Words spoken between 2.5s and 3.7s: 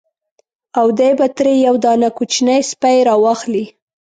سپی را واخلي.